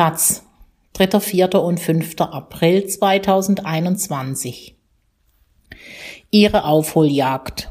Taz, 0.00 0.44
3., 0.94 1.20
4. 1.20 1.62
und 1.62 1.78
5. 1.78 2.18
April 2.22 2.86
2021. 2.86 4.74
Ihre 6.30 6.64
Aufholjagd. 6.64 7.70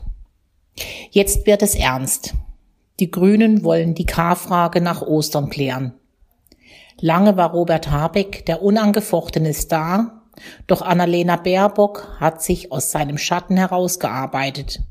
Jetzt 1.10 1.48
wird 1.48 1.64
es 1.64 1.74
ernst. 1.74 2.36
Die 3.00 3.10
Grünen 3.10 3.64
wollen 3.64 3.96
die 3.96 4.06
K-Frage 4.06 4.80
nach 4.80 5.02
Ostern 5.02 5.50
klären. 5.50 5.96
Lange 7.02 7.36
war 7.36 7.50
Robert 7.50 7.90
Habeck 7.90 8.46
der 8.46 8.62
unangefochtene 8.62 9.56
Star, 9.56 10.22
doch 10.68 10.84
Annalena 10.84 11.36
Baerbock 11.36 12.16
hat 12.20 12.44
sich 12.44 12.72
aus 12.72 12.92
seinem 12.92 13.18
Schatten 13.18 13.58
herausgearbeitet. 13.58 14.82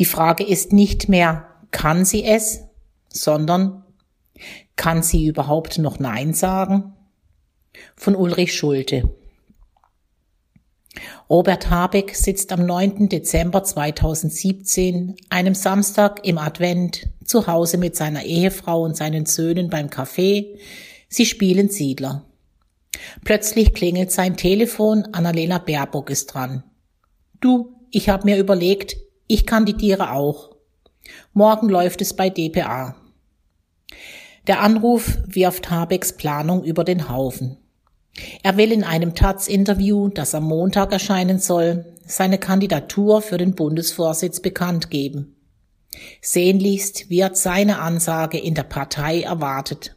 Die 0.00 0.04
Frage 0.04 0.42
ist 0.42 0.72
nicht 0.72 1.08
mehr, 1.08 1.46
kann 1.70 2.04
sie 2.04 2.24
es, 2.24 2.64
sondern 3.10 3.81
kann 4.76 5.02
sie 5.02 5.26
überhaupt 5.26 5.78
noch 5.78 5.98
Nein 5.98 6.34
sagen? 6.34 6.94
Von 7.96 8.14
Ulrich 8.14 8.54
Schulte. 8.54 9.10
Robert 11.30 11.70
Habeck 11.70 12.14
sitzt 12.14 12.52
am 12.52 12.66
9. 12.66 13.08
Dezember 13.08 13.64
2017, 13.64 15.16
einem 15.30 15.54
Samstag 15.54 16.26
im 16.26 16.36
Advent, 16.36 17.08
zu 17.24 17.46
Hause 17.46 17.78
mit 17.78 17.96
seiner 17.96 18.24
Ehefrau 18.24 18.82
und 18.82 18.96
seinen 18.96 19.24
Söhnen 19.24 19.70
beim 19.70 19.86
Café. 19.86 20.58
Sie 21.08 21.24
spielen 21.24 21.70
Siedler. 21.70 22.26
Plötzlich 23.24 23.72
klingelt 23.72 24.12
sein 24.12 24.36
Telefon, 24.36 25.08
Annalena 25.12 25.58
Baerbock 25.58 26.10
ist 26.10 26.26
dran. 26.26 26.64
Du, 27.40 27.74
ich 27.90 28.08
hab 28.08 28.24
mir 28.24 28.38
überlegt, 28.38 28.96
ich 29.26 29.46
kandidiere 29.46 30.12
auch. 30.12 30.56
Morgen 31.32 31.68
läuft 31.68 32.00
es 32.02 32.14
bei 32.14 32.28
DPA. 32.30 32.96
Der 34.46 34.60
Anruf 34.60 35.18
wirft 35.26 35.70
Habecks 35.70 36.16
Planung 36.16 36.64
über 36.64 36.84
den 36.84 37.08
Haufen. 37.08 37.58
Er 38.42 38.56
will 38.56 38.72
in 38.72 38.84
einem 38.84 39.14
Taz-Interview, 39.14 40.08
das 40.08 40.34
am 40.34 40.44
Montag 40.44 40.92
erscheinen 40.92 41.38
soll, 41.38 41.86
seine 42.04 42.38
Kandidatur 42.38 43.22
für 43.22 43.38
den 43.38 43.54
Bundesvorsitz 43.54 44.40
bekannt 44.40 44.90
geben. 44.90 45.36
Sehnlichst 46.20 47.08
wird 47.10 47.36
seine 47.36 47.78
Ansage 47.78 48.38
in 48.38 48.54
der 48.54 48.64
Partei 48.64 49.22
erwartet. 49.22 49.96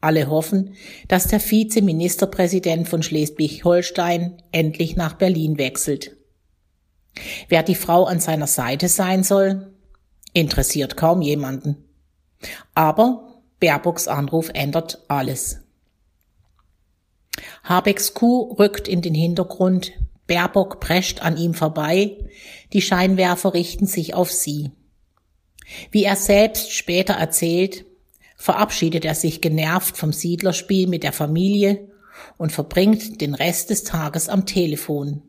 Alle 0.00 0.28
hoffen, 0.28 0.74
dass 1.08 1.28
der 1.28 1.40
Vizeministerpräsident 1.40 2.88
von 2.88 3.02
Schleswig-Holstein 3.02 4.42
endlich 4.52 4.96
nach 4.96 5.14
Berlin 5.14 5.58
wechselt. 5.58 6.16
Wer 7.48 7.62
die 7.62 7.74
Frau 7.74 8.04
an 8.04 8.20
seiner 8.20 8.46
Seite 8.46 8.88
sein 8.88 9.22
soll, 9.22 9.72
interessiert 10.32 10.96
kaum 10.96 11.22
jemanden. 11.22 11.84
Aber 12.74 13.33
Baerbocks 13.64 14.08
Anruf 14.08 14.50
ändert 14.52 15.02
alles. 15.08 15.62
Habecks 17.62 18.12
Kuh 18.12 18.52
rückt 18.58 18.88
in 18.88 19.00
den 19.00 19.14
Hintergrund, 19.14 19.92
Baerbock 20.26 20.80
prescht 20.80 21.22
an 21.22 21.38
ihm 21.38 21.54
vorbei, 21.54 22.18
die 22.74 22.82
Scheinwerfer 22.82 23.54
richten 23.54 23.86
sich 23.86 24.12
auf 24.12 24.30
sie. 24.30 24.72
Wie 25.90 26.04
er 26.04 26.16
selbst 26.16 26.72
später 26.72 27.14
erzählt, 27.14 27.86
verabschiedet 28.36 29.06
er 29.06 29.14
sich 29.14 29.40
genervt 29.40 29.96
vom 29.96 30.12
Siedlerspiel 30.12 30.86
mit 30.86 31.02
der 31.02 31.14
Familie 31.14 31.88
und 32.36 32.52
verbringt 32.52 33.22
den 33.22 33.34
Rest 33.34 33.70
des 33.70 33.82
Tages 33.82 34.28
am 34.28 34.44
Telefon. 34.44 35.22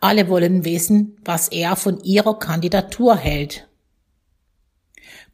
Alle 0.00 0.28
wollen 0.28 0.64
wissen, 0.64 1.16
was 1.24 1.46
er 1.46 1.76
von 1.76 2.02
ihrer 2.02 2.40
Kandidatur 2.40 3.16
hält. 3.16 3.68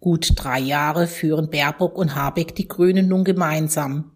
Gut 0.00 0.32
drei 0.36 0.60
Jahre 0.60 1.06
führen 1.06 1.50
Baerbock 1.50 1.96
und 1.98 2.14
Habeck 2.14 2.54
die 2.54 2.68
Grünen 2.68 3.08
nun 3.08 3.24
gemeinsam. 3.24 4.12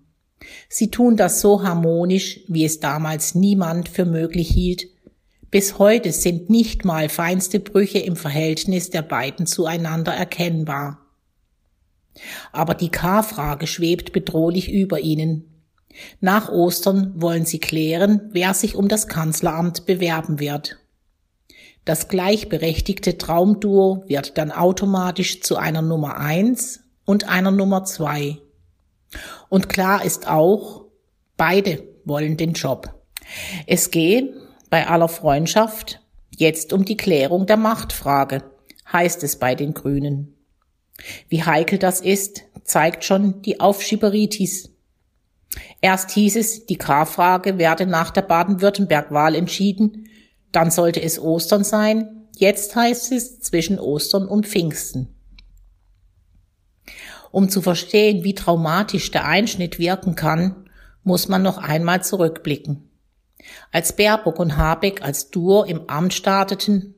Sie 0.69 0.91
tun 0.91 1.17
das 1.17 1.41
so 1.41 1.63
harmonisch, 1.63 2.41
wie 2.49 2.65
es 2.65 2.81
damals 2.81 3.35
niemand 3.35 3.89
für 3.89 4.05
möglich 4.05 4.49
hielt. 4.49 4.87
Bis 5.51 5.79
heute 5.79 6.13
sind 6.13 6.49
nicht 6.49 6.85
mal 6.85 7.09
feinste 7.09 7.59
Brüche 7.61 7.99
im 7.99 8.17
Verhältnis 8.17 8.91
der 8.91 9.03
beiden 9.03 9.47
zueinander 9.47 10.13
erkennbar. 10.13 10.99
Aber 12.53 12.75
die 12.75 12.91
K-Frage 12.91 13.67
schwebt 13.67 14.13
bedrohlich 14.13 14.71
über 14.71 15.01
ihnen. 15.01 15.65
Nach 16.21 16.49
Ostern 16.51 17.13
wollen 17.17 17.45
sie 17.45 17.59
klären, 17.59 18.29
wer 18.31 18.55
sich 18.55 18.77
um 18.77 18.89
das 18.89 19.09
Kanzleramt 19.09 19.87
bewerben 19.87 20.39
wird. 20.39 20.79
Das 21.91 22.07
gleichberechtigte 22.07 23.19
Traumduo 23.19 24.05
wird 24.07 24.39
dann 24.39 24.53
automatisch 24.53 25.41
zu 25.41 25.57
einer 25.57 25.83
Nummer 25.83 26.19
eins 26.19 26.85
und 27.05 27.29
einer 27.29 27.51
Nummer 27.51 27.85
zwei. 27.85 28.39
Und 29.49 29.69
klar 29.69 30.05
ist 30.05 30.29
auch, 30.29 30.85
beide 31.37 31.83
wollen 32.05 32.37
den 32.37 32.53
Job. 32.53 32.95
Es 33.67 33.91
geht 33.91 34.33
bei 34.71 34.87
aller 34.87 35.09
Freundschaft 35.09 36.01
jetzt 36.31 36.73
um 36.73 36.85
die 36.85 36.97
Klärung 36.97 37.47
der 37.47 37.57
Machtfrage, 37.57 38.45
heißt 38.93 39.25
es 39.25 39.41
bei 39.41 39.57
den 39.57 39.75
Grünen. 39.75 40.37
Wie 41.29 41.43
heikel 41.43 41.81
das 41.81 42.01
ist, 42.01 42.43
zeigt 42.63 43.05
schon 43.05 43.43
die 43.43 43.59
Aufschieberitis. 43.59 44.71
Erst 45.81 46.13
hieß 46.13 46.37
es, 46.37 46.67
die 46.67 46.77
K-Frage 46.77 47.59
werde 47.59 47.85
nach 47.85 48.13
der 48.13 48.23
Baden-Württemberg-Wahl 48.23 49.35
entschieden, 49.35 50.00
dann 50.53 50.71
sollte 50.71 51.03
es 51.03 51.19
Ostern 51.19 51.65
sein. 51.65 52.27
Jetzt 52.37 52.75
heißt 52.75 53.13
es 53.13 53.41
zwischen 53.41 53.79
Ostern 53.79 54.27
und 54.27 54.47
Pfingsten. 54.47 55.15
Um 57.33 57.49
zu 57.49 57.63
verstehen, 57.63 58.25
wie 58.25 58.35
traumatisch 58.35 59.11
der 59.11 59.25
Einschnitt 59.25 59.79
wirken 59.79 60.17
kann, 60.17 60.69
muss 61.05 61.29
man 61.29 61.43
noch 61.43 61.59
einmal 61.59 62.03
zurückblicken. 62.03 62.91
Als 63.73 63.95
Baerbock 63.95 64.39
und 64.39 64.57
Habeck 64.57 65.03
als 65.03 65.31
Duo 65.31 65.63
im 65.63 65.89
Amt 65.89 66.13
starteten, 66.13 66.95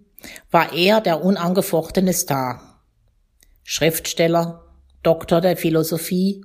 war 0.50 0.72
er 0.72 1.00
der 1.00 1.24
unangefochtene 1.24 2.12
Star. 2.12 2.80
Schriftsteller, 3.64 4.64
Doktor 5.02 5.40
der 5.40 5.56
Philosophie, 5.56 6.44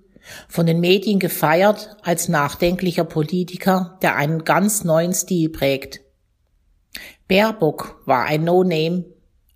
von 0.49 0.65
den 0.65 0.79
Medien 0.79 1.19
gefeiert 1.19 1.95
als 2.03 2.27
nachdenklicher 2.27 3.05
Politiker, 3.05 3.97
der 4.01 4.15
einen 4.15 4.43
ganz 4.43 4.83
neuen 4.83 5.13
Stil 5.13 5.49
prägt. 5.49 6.01
Baerbock 7.27 8.01
war 8.05 8.23
ein 8.25 8.45
No-Name, 8.45 9.05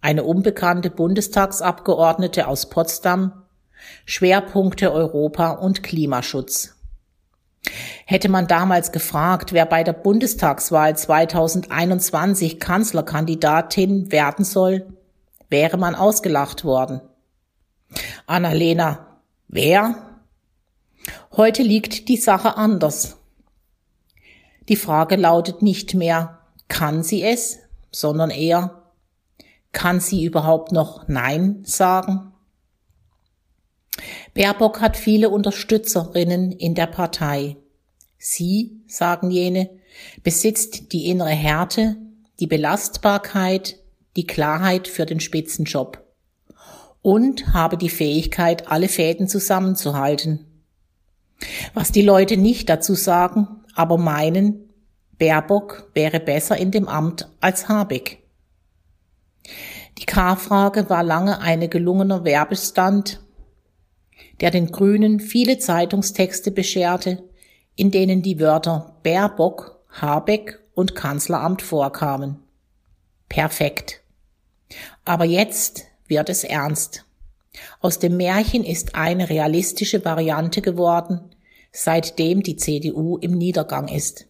eine 0.02 0.24
unbekannte 0.24 0.90
Bundestagsabgeordnete 0.90 2.48
aus 2.48 2.70
Potsdam, 2.70 3.44
Schwerpunkte 4.06 4.92
Europa 4.92 5.52
und 5.52 5.82
Klimaschutz. 5.82 6.76
Hätte 8.06 8.28
man 8.28 8.48
damals 8.48 8.92
gefragt, 8.92 9.54
wer 9.54 9.66
bei 9.66 9.84
der 9.84 9.94
Bundestagswahl 9.94 10.98
2021 10.98 12.60
Kanzlerkandidatin 12.60 14.12
werden 14.12 14.44
soll, 14.44 14.98
wäre 15.50 15.78
man 15.78 15.96
ausgelacht 15.96 16.66
worden. 16.66 17.02
Annalena, 18.26 19.22
wer? 19.48 19.96
Heute 21.32 21.64
liegt 21.64 22.10
die 22.10 22.18
Sache 22.18 22.58
anders. 22.58 23.18
Die 24.68 24.76
Frage 24.76 25.16
lautet 25.16 25.62
nicht 25.62 25.94
mehr, 25.94 26.40
kann 26.68 27.04
sie 27.04 27.24
es, 27.24 27.60
sondern 27.92 28.30
eher, 28.30 28.82
kann 29.72 30.00
sie 30.00 30.24
überhaupt 30.24 30.72
noch 30.72 31.08
Nein 31.08 31.62
sagen? 31.64 32.34
Baerbock 34.34 34.82
hat 34.82 34.98
viele 34.98 35.30
Unterstützerinnen 35.30 36.52
in 36.52 36.76
der 36.76 36.88
Partei. 36.88 37.58
Sie, 38.18 38.82
sagen 38.88 39.32
jene, 39.32 39.70
besitzt 40.24 40.94
die 40.94 41.10
innere 41.10 41.30
Härte, 41.30 41.98
die 42.40 42.48
Belastbarkeit, 42.48 43.78
die 44.16 44.28
Klarheit 44.28 44.88
für 44.88 45.06
den 45.06 45.20
Spitzenjob 45.20 46.04
und 47.02 47.54
habe 47.54 47.78
die 47.78 47.90
Fähigkeit, 47.90 48.68
alle 48.70 48.88
Fäden 48.88 49.28
zusammenzuhalten. 49.28 50.46
Was 51.74 51.92
die 51.92 52.04
Leute 52.04 52.38
nicht 52.38 52.70
dazu 52.70 52.94
sagen, 52.94 53.48
aber 53.76 53.98
meinen, 53.98 54.71
Baerbock 55.22 55.92
wäre 55.94 56.20
besser 56.20 56.58
in 56.58 56.72
dem 56.72 56.88
Amt 56.88 57.30
als 57.42 57.70
Habeck. 57.70 58.24
Die 60.00 60.06
K-Frage 60.08 60.90
war 60.90 61.04
lange 61.04 61.42
eine 61.42 61.70
gelungener 61.70 62.24
Werbestand, 62.24 63.22
der 64.40 64.50
den 64.50 64.72
Grünen 64.72 65.20
viele 65.20 65.60
Zeitungstexte 65.60 66.50
bescherte, 66.50 67.22
in 67.76 67.92
denen 67.92 68.24
die 68.24 68.40
Wörter 68.40 68.96
Baerbock, 69.04 69.80
Habeck 69.92 70.60
und 70.74 70.96
Kanzleramt 70.96 71.62
vorkamen. 71.62 72.40
Perfekt. 73.30 74.02
Aber 75.06 75.26
jetzt 75.26 75.84
wird 76.08 76.30
es 76.30 76.44
ernst. 76.44 77.06
Aus 77.80 78.00
dem 78.00 78.18
Märchen 78.18 78.64
ist 78.64 78.96
eine 78.96 79.30
realistische 79.30 80.04
Variante 80.04 80.64
geworden, 80.64 81.36
seitdem 81.72 82.42
die 82.42 82.56
CDU 82.56 83.18
im 83.18 83.38
Niedergang 83.38 83.88
ist. 83.88 84.26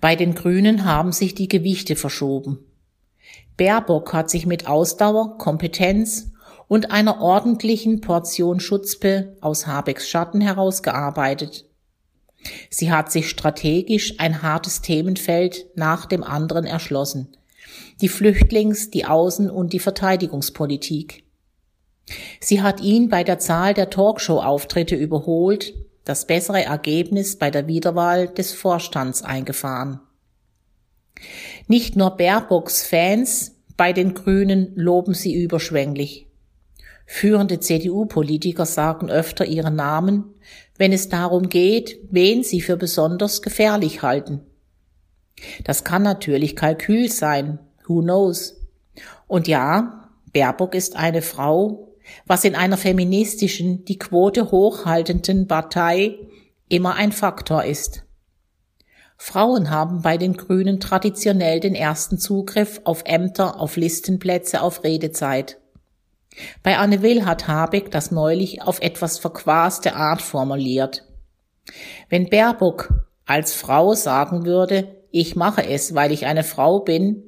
Bei 0.00 0.16
den 0.16 0.34
Grünen 0.34 0.84
haben 0.84 1.12
sich 1.12 1.34
die 1.34 1.48
Gewichte 1.48 1.96
verschoben. 1.96 2.58
Baerbock 3.56 4.12
hat 4.12 4.30
sich 4.30 4.46
mit 4.46 4.66
Ausdauer, 4.66 5.38
Kompetenz 5.38 6.32
und 6.68 6.90
einer 6.90 7.20
ordentlichen 7.20 8.00
Portion 8.00 8.60
Schutzpe 8.60 9.36
aus 9.40 9.66
Habecks 9.66 10.08
Schatten 10.08 10.40
herausgearbeitet. 10.40 11.66
Sie 12.70 12.90
hat 12.90 13.12
sich 13.12 13.28
strategisch 13.28 14.18
ein 14.18 14.42
hartes 14.42 14.80
Themenfeld 14.80 15.66
nach 15.76 16.06
dem 16.06 16.24
anderen 16.24 16.64
erschlossen. 16.64 17.36
Die 18.00 18.08
Flüchtlings-, 18.08 18.90
die 18.90 19.06
Außen- 19.06 19.50
und 19.50 19.72
die 19.72 19.78
Verteidigungspolitik. 19.78 21.24
Sie 22.40 22.62
hat 22.62 22.80
ihn 22.80 23.08
bei 23.08 23.22
der 23.22 23.38
Zahl 23.38 23.74
der 23.74 23.90
Talkshow-Auftritte 23.90 24.96
überholt, 24.96 25.74
das 26.04 26.26
bessere 26.26 26.64
Ergebnis 26.64 27.36
bei 27.36 27.50
der 27.50 27.66
Wiederwahl 27.66 28.28
des 28.28 28.52
Vorstands 28.52 29.22
eingefahren. 29.22 30.00
Nicht 31.68 31.96
nur 31.96 32.16
Baerbocks 32.16 32.84
Fans 32.84 33.56
bei 33.76 33.92
den 33.92 34.14
Grünen 34.14 34.72
loben 34.74 35.14
sie 35.14 35.34
überschwänglich. 35.34 36.26
Führende 37.06 37.60
CDU-Politiker 37.60 38.66
sagen 38.66 39.10
öfter 39.10 39.44
ihren 39.44 39.76
Namen, 39.76 40.24
wenn 40.78 40.92
es 40.92 41.08
darum 41.08 41.48
geht, 41.48 41.98
wen 42.10 42.42
sie 42.42 42.60
für 42.60 42.76
besonders 42.76 43.42
gefährlich 43.42 44.02
halten. 44.02 44.40
Das 45.64 45.84
kann 45.84 46.02
natürlich 46.02 46.56
Kalkül 46.56 47.10
sein, 47.10 47.58
who 47.86 48.00
knows. 48.00 48.60
Und 49.26 49.48
ja, 49.48 50.10
Baerbock 50.32 50.74
ist 50.74 50.96
eine 50.96 51.22
Frau, 51.22 51.91
was 52.26 52.44
in 52.44 52.54
einer 52.54 52.76
feministischen, 52.76 53.84
die 53.84 53.98
Quote 53.98 54.50
hochhaltenden 54.50 55.48
Partei 55.48 56.18
immer 56.68 56.94
ein 56.94 57.12
Faktor 57.12 57.64
ist. 57.64 58.04
Frauen 59.16 59.70
haben 59.70 60.02
bei 60.02 60.16
den 60.18 60.36
Grünen 60.36 60.80
traditionell 60.80 61.60
den 61.60 61.74
ersten 61.74 62.18
Zugriff 62.18 62.80
auf 62.84 63.02
Ämter, 63.04 63.60
auf 63.60 63.76
Listenplätze, 63.76 64.62
auf 64.62 64.82
Redezeit. 64.82 65.58
Bei 66.62 66.78
Anne 66.78 67.02
Will 67.02 67.24
hat 67.24 67.46
Habeck 67.46 67.90
das 67.90 68.10
neulich 68.10 68.62
auf 68.62 68.80
etwas 68.80 69.18
verquaste 69.18 69.94
Art 69.94 70.22
formuliert. 70.22 71.04
Wenn 72.08 72.30
Baerbock 72.30 72.92
als 73.24 73.54
Frau 73.54 73.94
sagen 73.94 74.44
würde, 74.44 74.96
ich 75.10 75.36
mache 75.36 75.66
es, 75.66 75.94
weil 75.94 76.10
ich 76.10 76.26
eine 76.26 76.42
Frau 76.42 76.80
bin, 76.80 77.22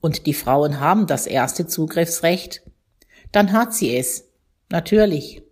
und 0.00 0.26
die 0.26 0.34
Frauen 0.34 0.80
haben 0.80 1.06
das 1.06 1.26
erste 1.26 1.66
Zugriffsrecht, 1.66 2.62
dann 3.34 3.52
hat 3.52 3.74
sie 3.74 3.96
es. 3.96 4.24
Natürlich. 4.70 5.42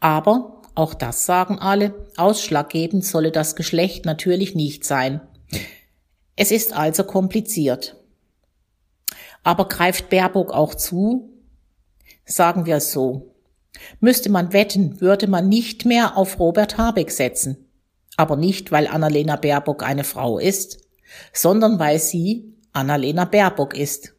Aber, 0.00 0.62
auch 0.74 0.94
das 0.94 1.26
sagen 1.26 1.58
alle, 1.58 2.08
ausschlaggebend 2.16 3.04
solle 3.04 3.30
das 3.30 3.56
Geschlecht 3.56 4.04
natürlich 4.04 4.54
nicht 4.54 4.84
sein. 4.84 5.20
Es 6.36 6.50
ist 6.50 6.72
also 6.72 7.04
kompliziert. 7.04 7.96
Aber 9.42 9.68
greift 9.68 10.08
Baerbock 10.08 10.52
auch 10.52 10.74
zu? 10.74 11.30
Sagen 12.24 12.66
wir 12.66 12.76
es 12.76 12.92
so. 12.92 13.34
Müsste 14.00 14.30
man 14.30 14.52
wetten, 14.52 15.00
würde 15.00 15.26
man 15.26 15.48
nicht 15.48 15.84
mehr 15.84 16.16
auf 16.16 16.38
Robert 16.38 16.78
Habeck 16.78 17.10
setzen. 17.10 17.68
Aber 18.16 18.36
nicht, 18.36 18.70
weil 18.72 18.86
Annalena 18.86 19.36
Baerbock 19.36 19.82
eine 19.82 20.04
Frau 20.04 20.38
ist, 20.38 20.86
sondern 21.32 21.78
weil 21.78 21.98
sie 21.98 22.54
Annalena 22.72 23.24
Baerbock 23.24 23.74
ist. 23.74 24.14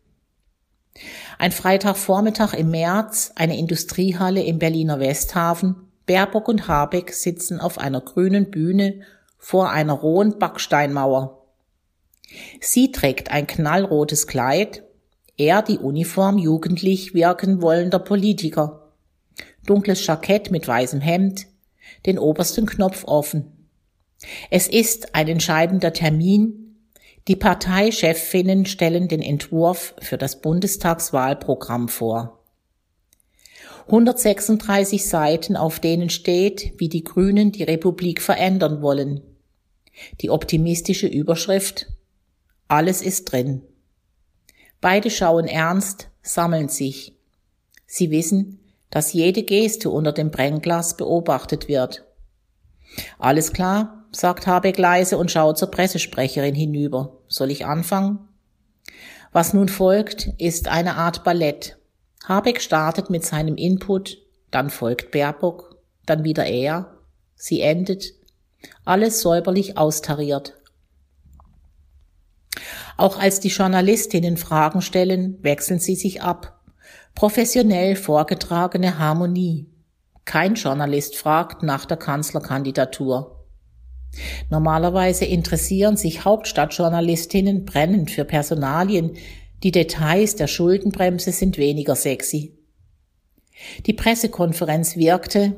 Ein 1.38 1.51
Freitagvormittag 1.51 2.53
im 2.53 2.71
März, 2.71 3.31
eine 3.35 3.57
Industriehalle 3.57 4.44
im 4.44 4.59
Berliner 4.59 5.00
Westhafen, 5.00 5.75
Baerbock 6.06 6.47
und 6.47 6.68
Habeck 6.68 7.13
sitzen 7.13 7.59
auf 7.59 7.77
einer 7.77 8.01
grünen 8.01 8.51
Bühne 8.51 9.01
vor 9.38 9.71
einer 9.71 9.94
rohen 9.94 10.39
Backsteinmauer. 10.39 11.45
Sie 12.59 12.91
trägt 12.91 13.31
ein 13.31 13.47
knallrotes 13.47 14.27
Kleid, 14.27 14.83
er 15.38 15.62
die 15.62 15.77
Uniform 15.77 16.38
jugendlich 16.38 17.13
wirken 17.13 17.62
wollender 17.62 18.00
Politiker. 18.00 18.91
Dunkles 19.65 20.06
Jackett 20.06 20.51
mit 20.51 20.68
weißem 20.68 21.01
Hemd, 21.01 21.47
den 22.06 22.19
obersten 22.19 22.65
Knopf 22.65 23.03
offen. 23.06 23.69
Es 24.50 24.68
ist 24.68 25.15
ein 25.15 25.27
entscheidender 25.27 25.94
Termin. 25.94 26.62
Die 27.27 27.35
Parteichefinnen 27.37 28.65
stellen 28.65 29.07
den 29.07 29.21
Entwurf 29.21 29.93
für 29.99 30.17
das 30.17 30.41
Bundestagswahlprogramm 30.41 31.87
vor. 31.87 32.39
136 33.87 35.07
Seiten, 35.07 35.55
auf 35.55 35.79
denen 35.79 36.09
steht, 36.09 36.73
wie 36.77 36.89
die 36.89 37.03
Grünen 37.03 37.51
die 37.51 37.63
Republik 37.63 38.21
verändern 38.21 38.81
wollen. 38.81 39.21
Die 40.21 40.29
optimistische 40.29 41.07
Überschrift 41.07 41.87
Alles 42.67 43.01
ist 43.01 43.31
drin. 43.31 43.61
Beide 44.81 45.09
schauen 45.09 45.47
ernst, 45.47 46.09
sammeln 46.21 46.67
sich. 46.67 47.13
Sie 47.85 48.11
wissen, 48.11 48.59
dass 48.89 49.13
jede 49.13 49.43
Geste 49.43 49.89
unter 49.89 50.11
dem 50.11 50.29
Brennglas 50.29 50.97
beobachtet 50.97 51.67
wird. 51.67 52.05
Alles 53.17 53.53
klar, 53.53 54.02
sagt 54.15 54.48
Habeck 54.48 54.77
leise 54.77 55.18
und 55.18 55.31
schaut 55.31 55.57
zur 55.57 55.71
Pressesprecherin 55.71 56.56
hinüber. 56.56 57.18
Soll 57.27 57.51
ich 57.51 57.65
anfangen? 57.65 58.27
Was 59.31 59.54
nun 59.54 59.68
folgt, 59.68 60.27
ist 60.38 60.68
eine 60.68 60.95
Art 60.95 61.24
Ballett. 61.24 61.77
Habeck 62.25 62.62
startet 62.62 63.10
mit 63.10 63.25
seinem 63.25 63.56
Input, 63.56 64.19
dann 64.51 64.69
folgt 64.69 65.12
Baerbock, 65.12 65.75
dann 66.06 66.24
wieder 66.24 66.45
er, 66.45 66.98
sie 67.36 67.62
endet, 67.62 68.13
alles 68.86 69.21
säuberlich 69.21 69.77
austariert. 69.77 70.54
Auch 72.95 73.19
als 73.19 73.39
die 73.39 73.50
Journalistinnen 73.50 74.38
Fragen 74.38 74.81
stellen, 74.81 75.39
wechseln 75.42 75.80
sie 75.80 75.95
sich 75.95 76.21
ab. 76.21 76.59
Professionell 77.16 77.95
vorgetragene 77.95 79.00
Harmonie. 79.00 79.68
Kein 80.25 80.56
Journalist 80.56 81.16
fragt 81.16 81.63
nach 81.63 81.86
der 81.86 81.98
Kanzlerkandidatur. 81.98 83.43
Normalerweise 84.50 85.25
interessieren 85.25 85.98
sich 85.98 86.25
Hauptstadtjournalistinnen 86.25 87.65
brennend 87.65 88.12
für 88.12 88.25
Personalien. 88.25 89.13
Die 89.63 89.71
Details 89.71 90.36
der 90.36 90.48
Schuldenbremse 90.48 91.31
sind 91.31 91.57
weniger 91.57 91.95
sexy. 91.95 92.57
Die 93.86 93.94
Pressekonferenz 93.94 94.98
wirkte, 94.98 95.56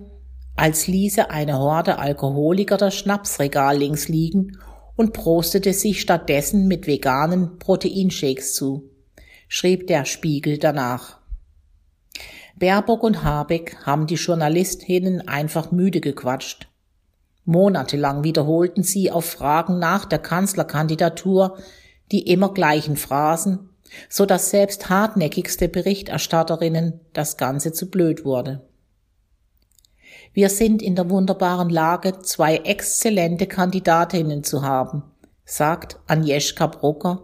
als 0.56 0.88
ließe 0.88 1.30
eine 1.30 1.60
Horde 1.60 2.00
Alkoholiker 2.00 2.78
das 2.78 2.96
Schnapsregal 2.96 3.78
links 3.78 4.08
liegen 4.08 4.58
und 4.96 5.12
prostete 5.12 5.74
sich 5.74 6.00
stattdessen 6.00 6.68
mit 6.68 6.88
veganen 6.88 7.60
Proteinshakes 7.60 8.54
zu, 8.54 8.90
schrieb 9.48 9.88
der 9.88 10.06
Spiegel 10.06 10.58
danach. 10.58 11.20
Baerbock 12.58 13.04
und 13.04 13.24
Habeck 13.24 13.76
haben 13.86 14.08
die 14.08 14.16
Journalistinnen 14.16 15.28
einfach 15.28 15.72
müde 15.72 16.00
gequatscht. 16.00 16.70
Monatelang 17.46 18.24
wiederholten 18.24 18.84
sie 18.84 19.12
auf 19.12 19.26
Fragen 19.26 19.80
nach 19.80 20.06
der 20.06 20.20
Kanzlerkandidatur 20.20 21.58
die 22.12 22.32
immer 22.32 22.54
gleichen 22.54 22.98
Phrasen, 22.98 23.70
so 24.10 24.26
dass 24.26 24.50
selbst 24.50 24.90
hartnäckigste 24.90 25.70
Berichterstatterinnen 25.70 27.00
das 27.14 27.38
Ganze 27.38 27.72
zu 27.72 27.90
blöd 27.90 28.26
wurde. 28.26 28.68
Wir 30.34 30.50
sind 30.50 30.82
in 30.82 30.96
der 30.96 31.10
wunderbaren 31.10 31.70
Lage, 31.70 32.20
zwei 32.20 32.58
exzellente 32.58 33.48
Kandidatinnen 33.48 34.44
zu 34.44 34.64
haben, 34.64 35.04
sagt 35.46 35.98
Agnieszka 36.08 36.68
Brucker, 36.68 37.24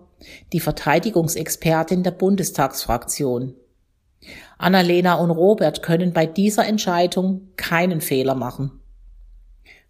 die 0.54 0.60
Verteidigungsexpertin 0.60 2.04
der 2.04 2.12
Bundestagsfraktion. 2.12 3.56
Annalena 4.58 5.16
und 5.16 5.32
Robert 5.32 5.82
können 5.82 6.14
bei 6.14 6.26
dieser 6.26 6.66
Entscheidung 6.66 7.50
keinen 7.58 8.02
Fehler 8.02 8.36
machen. 8.36 8.81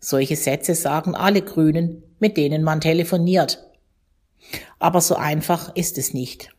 Solche 0.03 0.35
Sätze 0.35 0.73
sagen 0.73 1.13
alle 1.15 1.43
Grünen, 1.43 2.03
mit 2.19 2.35
denen 2.35 2.63
man 2.63 2.81
telefoniert. 2.81 3.63
Aber 4.79 4.99
so 4.99 5.15
einfach 5.15 5.75
ist 5.75 5.99
es 5.99 6.13
nicht. 6.13 6.49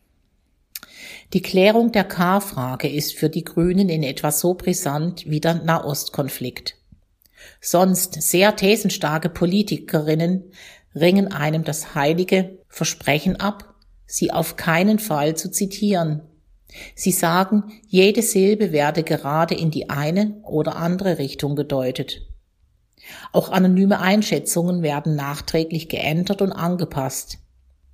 Die 1.33 1.41
Klärung 1.41 1.91
der 1.91 2.05
K-Frage 2.05 2.87
ist 2.87 3.15
für 3.15 3.29
die 3.29 3.43
Grünen 3.43 3.89
in 3.89 4.01
etwa 4.01 4.31
so 4.31 4.53
brisant 4.53 5.29
wie 5.29 5.41
der 5.41 5.55
Nahostkonflikt. 5.55 6.77
Sonst 7.59 8.21
sehr 8.21 8.55
thesenstarke 8.55 9.29
Politikerinnen 9.29 10.51
ringen 10.95 11.33
einem 11.33 11.65
das 11.65 11.95
heilige 11.95 12.59
Versprechen 12.69 13.41
ab, 13.41 13.75
sie 14.05 14.31
auf 14.31 14.55
keinen 14.55 14.99
Fall 14.99 15.35
zu 15.35 15.51
zitieren. 15.51 16.21
Sie 16.95 17.11
sagen, 17.11 17.81
jede 17.87 18.21
Silbe 18.21 18.71
werde 18.71 19.03
gerade 19.03 19.55
in 19.55 19.69
die 19.69 19.89
eine 19.89 20.39
oder 20.43 20.77
andere 20.77 21.17
Richtung 21.17 21.55
gedeutet. 21.55 22.21
Auch 23.31 23.49
anonyme 23.49 23.99
Einschätzungen 23.99 24.81
werden 24.81 25.15
nachträglich 25.15 25.89
geändert 25.89 26.41
und 26.41 26.51
angepasst. 26.51 27.39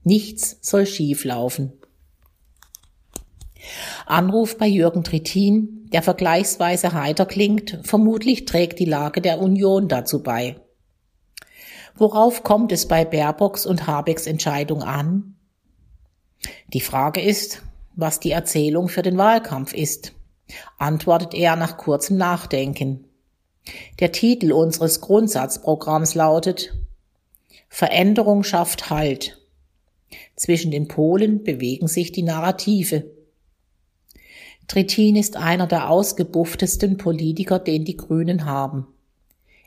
Nichts 0.03 0.57
soll 0.61 0.85
schief 0.85 1.23
laufen. 1.23 1.73
Anruf 4.05 4.57
bei 4.57 4.67
Jürgen 4.67 5.03
Trittin, 5.03 5.87
der 5.91 6.01
vergleichsweise 6.01 6.93
heiter 6.93 7.25
klingt, 7.25 7.79
vermutlich 7.83 8.45
trägt 8.45 8.79
die 8.79 8.85
Lage 8.85 9.21
der 9.21 9.39
Union 9.39 9.87
dazu 9.87 10.23
bei. 10.23 10.55
Worauf 11.95 12.43
kommt 12.43 12.71
es 12.71 12.87
bei 12.87 13.03
Baerbocks 13.03 13.65
und 13.65 13.85
Habecks 13.85 14.25
Entscheidung 14.25 14.83
an? 14.83 15.35
Die 16.73 16.79
Frage 16.79 17.21
ist, 17.21 17.61
was 17.95 18.21
die 18.21 18.31
Erzählung 18.31 18.87
für 18.87 19.01
den 19.01 19.17
Wahlkampf 19.17 19.73
ist, 19.73 20.13
antwortet 20.77 21.33
er 21.33 21.57
nach 21.57 21.77
kurzem 21.77 22.17
Nachdenken. 22.17 23.08
Der 23.99 24.11
Titel 24.11 24.51
unseres 24.51 25.01
Grundsatzprogramms 25.01 26.15
lautet 26.15 26.73
Veränderung 27.69 28.43
schafft 28.43 28.89
Halt. 28.89 29.37
Zwischen 30.35 30.71
den 30.71 30.87
Polen 30.87 31.43
bewegen 31.43 31.87
sich 31.87 32.11
die 32.11 32.23
Narrative. 32.23 33.05
Trittin 34.67 35.15
ist 35.15 35.35
einer 35.35 35.67
der 35.67 35.89
ausgebufftesten 35.89 36.97
Politiker, 36.97 37.59
den 37.59 37.85
die 37.85 37.97
Grünen 37.97 38.45
haben. 38.45 38.87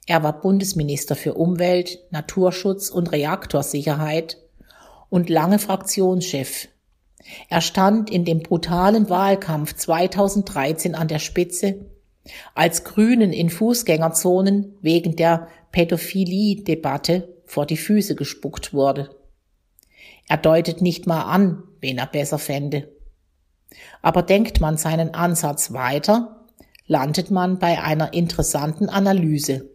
Er 0.07 0.23
war 0.23 0.41
Bundesminister 0.41 1.15
für 1.15 1.35
Umwelt, 1.35 2.01
Naturschutz 2.11 2.91
und 2.91 3.13
Reaktorsicherheit 3.13 4.39
und 5.11 5.29
lange 5.29 5.59
Fraktionschef. 5.59 6.69
Er 7.49 7.61
stand 7.61 8.11
in 8.11 8.25
dem 8.25 8.41
brutalen 8.41 9.09
Wahlkampf 9.09 9.75
2013 9.75 10.95
an 10.95 11.07
der 11.07 11.21
Spitze, 11.21 11.87
als 12.55 12.85
Grünen 12.85 13.33
in 13.33 13.51
Fußgängerzonen 13.51 14.77
wegen 14.81 15.17
der 15.17 15.49
Pädophilie-Debatte 15.73 17.29
vor 17.47 17.67
die 17.67 17.77
Füße 17.77 18.15
gespuckt 18.15 18.73
wurde. 18.73 19.11
Er 20.29 20.37
deutet 20.37 20.81
nicht 20.81 21.07
mal 21.07 21.23
an, 21.23 21.65
wen 21.81 21.99
er 21.99 22.07
besser 22.07 22.39
fände. 22.39 22.89
Aber 24.03 24.23
denkt 24.23 24.61
man 24.61 24.77
seinen 24.77 25.15
Ansatz 25.15 25.73
weiter, 25.73 26.47
landet 26.87 27.31
man 27.31 27.59
bei 27.59 27.83
einer 27.83 28.13
interessanten 28.13 28.89
Analyse. 28.89 29.69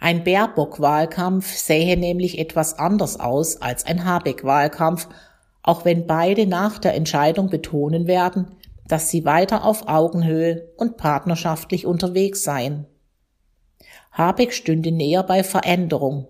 Ein 0.00 0.22
Baerbock-Wahlkampf 0.22 1.56
sähe 1.56 1.96
nämlich 1.96 2.38
etwas 2.38 2.78
anders 2.78 3.18
aus 3.18 3.60
als 3.60 3.84
ein 3.84 4.04
Habeck-Wahlkampf, 4.04 5.08
auch 5.62 5.84
wenn 5.84 6.06
beide 6.06 6.46
nach 6.46 6.78
der 6.78 6.94
Entscheidung 6.94 7.50
betonen 7.50 8.06
werden, 8.06 8.56
dass 8.88 9.10
sie 9.10 9.24
weiter 9.24 9.64
auf 9.64 9.86
Augenhöhe 9.86 10.72
und 10.76 10.96
partnerschaftlich 10.96 11.86
unterwegs 11.86 12.42
seien. 12.42 12.86
Habeck 14.10 14.52
stünde 14.52 14.90
näher 14.90 15.22
bei 15.22 15.44
Veränderung. 15.44 16.26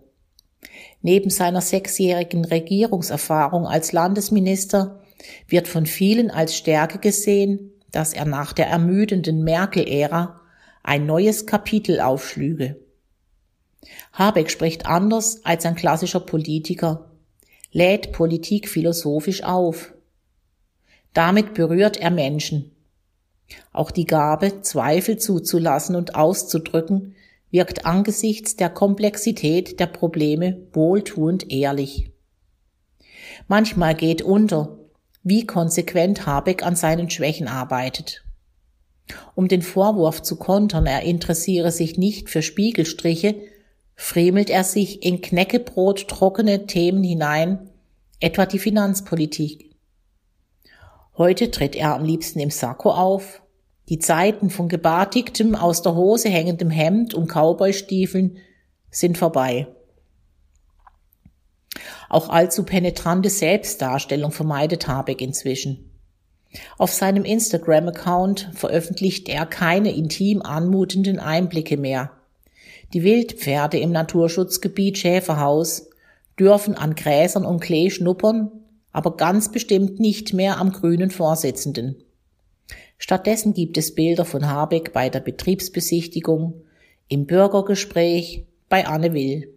Neben 1.00 1.30
seiner 1.30 1.60
sechsjährigen 1.60 2.44
Regierungserfahrung 2.44 3.66
als 3.66 3.92
Landesminister 3.92 5.00
wird 5.46 5.68
von 5.68 5.86
vielen 5.86 6.30
als 6.30 6.56
Stärke 6.56 6.98
gesehen, 6.98 7.72
dass 7.90 8.12
er 8.12 8.24
nach 8.24 8.52
der 8.52 8.66
ermüdenden 8.66 9.44
Merkel-Ära 9.44 10.40
ein 10.82 11.06
neues 11.06 11.46
Kapitel 11.46 12.00
aufschlüge. 12.00 12.76
Habeck 14.12 14.50
spricht 14.50 14.86
anders 14.86 15.44
als 15.44 15.64
ein 15.64 15.76
klassischer 15.76 16.20
Politiker, 16.20 17.10
lädt 17.70 18.12
Politik 18.12 18.68
philosophisch 18.68 19.44
auf. 19.44 19.94
Damit 21.14 21.54
berührt 21.54 21.96
er 21.96 22.10
Menschen. 22.10 22.72
Auch 23.72 23.90
die 23.90 24.04
Gabe, 24.04 24.62
Zweifel 24.62 25.18
zuzulassen 25.18 25.96
und 25.96 26.14
auszudrücken, 26.14 27.14
wirkt 27.50 27.86
angesichts 27.86 28.56
der 28.56 28.68
Komplexität 28.68 29.80
der 29.80 29.86
Probleme 29.86 30.66
wohltuend 30.72 31.50
ehrlich. 31.50 32.10
Manchmal 33.46 33.94
geht 33.94 34.20
unter, 34.20 34.78
wie 35.22 35.46
konsequent 35.46 36.26
Habeck 36.26 36.62
an 36.62 36.76
seinen 36.76 37.08
Schwächen 37.08 37.48
arbeitet. 37.48 38.24
Um 39.34 39.48
den 39.48 39.62
Vorwurf 39.62 40.22
zu 40.22 40.36
kontern, 40.36 40.86
er 40.86 41.02
interessiere 41.02 41.72
sich 41.72 41.96
nicht 41.96 42.28
für 42.28 42.42
Spiegelstriche, 42.42 43.34
fremelt 43.96 44.50
er 44.50 44.64
sich 44.64 45.02
in 45.02 45.22
Knäckebrot 45.22 46.08
trockene 46.08 46.66
Themen 46.66 47.02
hinein, 47.02 47.70
etwa 48.20 48.44
die 48.44 48.58
Finanzpolitik. 48.58 49.67
Heute 51.18 51.50
tritt 51.50 51.74
er 51.74 51.96
am 51.96 52.04
liebsten 52.04 52.38
im 52.38 52.50
Sakko 52.50 52.92
auf. 52.92 53.42
Die 53.88 53.98
Zeiten 53.98 54.50
von 54.50 54.68
gebartigtem, 54.68 55.56
aus 55.56 55.82
der 55.82 55.96
Hose 55.96 56.28
hängendem 56.28 56.70
Hemd 56.70 57.12
und 57.12 57.26
Cowboystiefeln 57.26 58.36
sind 58.92 59.18
vorbei. 59.18 59.66
Auch 62.08 62.28
allzu 62.28 62.62
penetrante 62.62 63.30
Selbstdarstellung 63.30 64.30
vermeidet 64.30 64.86
Habeck 64.86 65.20
inzwischen. 65.20 65.90
Auf 66.78 66.92
seinem 66.92 67.24
Instagram-Account 67.24 68.50
veröffentlicht 68.54 69.28
er 69.28 69.44
keine 69.44 69.92
intim 69.92 70.40
anmutenden 70.40 71.18
Einblicke 71.18 71.76
mehr. 71.76 72.12
Die 72.94 73.02
Wildpferde 73.02 73.78
im 73.78 73.90
Naturschutzgebiet 73.90 74.98
Schäferhaus 74.98 75.90
dürfen 76.38 76.76
an 76.76 76.94
Gräsern 76.94 77.44
und 77.44 77.58
Klee 77.60 77.90
schnuppern, 77.90 78.52
aber 78.98 79.16
ganz 79.16 79.52
bestimmt 79.52 80.00
nicht 80.00 80.34
mehr 80.34 80.58
am 80.58 80.72
grünen 80.72 81.12
Vorsitzenden. 81.12 82.02
Stattdessen 82.98 83.54
gibt 83.54 83.78
es 83.78 83.94
Bilder 83.94 84.24
von 84.24 84.48
Habeck 84.48 84.92
bei 84.92 85.08
der 85.08 85.20
Betriebsbesichtigung, 85.20 86.62
im 87.06 87.24
Bürgergespräch, 87.24 88.44
bei 88.68 88.88
Anne 88.88 89.14
Will. 89.14 89.54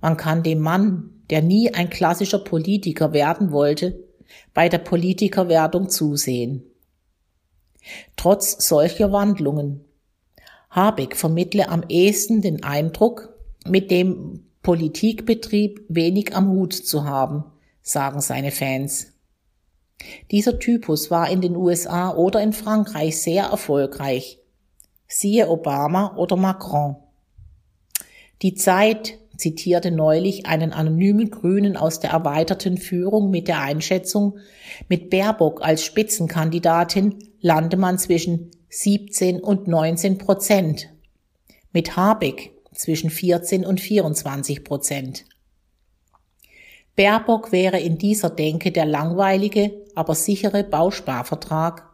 Man 0.00 0.16
kann 0.16 0.44
dem 0.44 0.60
Mann, 0.60 1.10
der 1.30 1.42
nie 1.42 1.74
ein 1.74 1.90
klassischer 1.90 2.38
Politiker 2.38 3.12
werden 3.12 3.50
wollte, 3.50 4.04
bei 4.54 4.68
der 4.68 4.78
Politikerwerdung 4.78 5.88
zusehen. 5.88 6.62
Trotz 8.14 8.68
solcher 8.68 9.10
Wandlungen 9.10 9.84
Habeck 10.70 11.16
vermittle 11.16 11.70
am 11.70 11.82
ehesten 11.88 12.40
den 12.40 12.62
Eindruck, 12.62 13.36
mit 13.66 13.90
dem 13.90 14.44
Politikbetrieb 14.62 15.84
wenig 15.88 16.36
am 16.36 16.50
Hut 16.50 16.72
zu 16.72 17.02
haben, 17.02 17.42
sagen 17.88 18.20
seine 18.20 18.50
Fans. 18.50 19.12
Dieser 20.30 20.58
Typus 20.58 21.10
war 21.10 21.30
in 21.30 21.40
den 21.40 21.56
USA 21.56 22.14
oder 22.14 22.42
in 22.42 22.52
Frankreich 22.52 23.20
sehr 23.20 23.44
erfolgreich. 23.44 24.38
Siehe 25.06 25.48
Obama 25.48 26.14
oder 26.16 26.36
Macron. 26.36 26.96
Die 28.42 28.54
Zeit 28.54 29.18
zitierte 29.36 29.90
neulich 29.90 30.46
einen 30.46 30.72
anonymen 30.72 31.30
Grünen 31.30 31.76
aus 31.76 32.00
der 32.00 32.10
erweiterten 32.10 32.76
Führung 32.76 33.30
mit 33.30 33.48
der 33.48 33.60
Einschätzung, 33.60 34.38
mit 34.88 35.10
Baerbock 35.10 35.62
als 35.62 35.84
Spitzenkandidatin 35.84 37.14
lande 37.40 37.76
man 37.76 37.98
zwischen 37.98 38.50
17 38.68 39.40
und 39.40 39.66
19 39.66 40.18
Prozent, 40.18 40.90
mit 41.72 41.96
Habeck 41.96 42.52
zwischen 42.74 43.10
14 43.10 43.64
und 43.64 43.80
24 43.80 44.62
Prozent. 44.62 45.24
Baerbock 46.98 47.52
wäre 47.52 47.80
in 47.80 47.96
dieser 47.96 48.28
Denke 48.28 48.72
der 48.72 48.84
langweilige, 48.84 49.72
aber 49.94 50.14
sichere 50.14 50.64
Bausparvertrag, 50.64 51.88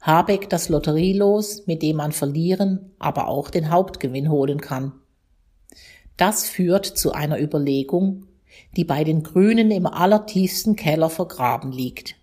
Habeck 0.00 0.48
das 0.48 0.68
Lotterielos, 0.68 1.68
mit 1.68 1.82
dem 1.82 1.96
man 1.96 2.10
verlieren, 2.10 2.92
aber 2.98 3.28
auch 3.28 3.50
den 3.50 3.70
Hauptgewinn 3.70 4.30
holen 4.30 4.60
kann. 4.60 4.92
Das 6.16 6.48
führt 6.48 6.86
zu 6.86 7.12
einer 7.12 7.38
Überlegung, 7.40 8.26
die 8.76 8.84
bei 8.84 9.04
den 9.04 9.22
Grünen 9.22 9.70
im 9.70 9.86
allertiefsten 9.86 10.74
Keller 10.74 11.10
vergraben 11.10 11.70
liegt 11.70 12.16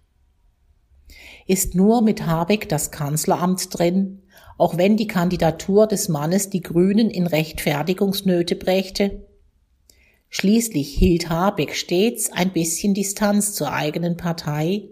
ist 1.48 1.76
nur 1.76 2.02
mit 2.02 2.26
Habeck 2.26 2.68
das 2.68 2.92
Kanzleramt 2.92 3.78
drin, 3.78 4.22
auch 4.58 4.78
wenn 4.78 4.98
die 4.98 5.08
Kandidatur 5.08 5.88
des 5.88 6.10
Mannes 6.10 6.50
die 6.50 6.62
Grünen 6.62 7.10
in 7.10 7.26
Rechtfertigungsnöte 7.26 8.56
brächte? 8.56 9.27
Schließlich 10.30 10.94
hielt 10.94 11.30
Habeck 11.30 11.76
stets 11.76 12.32
ein 12.32 12.52
bisschen 12.52 12.94
Distanz 12.94 13.54
zur 13.54 13.72
eigenen 13.72 14.18
Partei, 14.18 14.84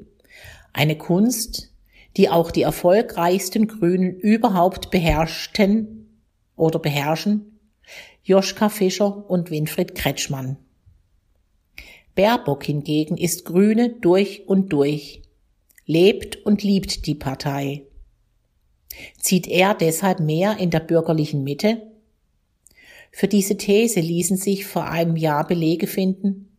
eine 0.73 0.97
Kunst, 0.97 1.71
die 2.17 2.29
auch 2.29 2.51
die 2.51 2.61
erfolgreichsten 2.61 3.67
Grünen 3.67 4.15
überhaupt 4.15 4.91
beherrschten 4.91 6.21
oder 6.55 6.79
beherrschen, 6.79 7.59
Joschka 8.23 8.69
Fischer 8.69 9.29
und 9.29 9.51
Winfried 9.51 9.93
Kretschmann. 9.95 10.57
Baerbock 12.15 12.63
hingegen 12.63 13.17
ist 13.17 13.45
Grüne 13.45 13.89
durch 13.89 14.47
und 14.47 14.71
durch, 14.71 15.21
lebt 15.85 16.45
und 16.45 16.63
liebt 16.63 17.05
die 17.07 17.15
Partei. 17.15 17.83
Zieht 19.19 19.47
er 19.47 19.73
deshalb 19.73 20.21
mehr 20.21 20.57
in 20.57 20.69
der 20.69 20.79
bürgerlichen 20.79 21.43
Mitte? 21.43 21.81
Für 23.17 23.29
diese 23.29 23.55
These 23.55 24.01
ließen 24.01 24.35
sich 24.35 24.65
vor 24.65 24.89
einem 24.89 25.15
Jahr 25.15 25.47
Belege 25.47 25.87
finden. 25.87 26.49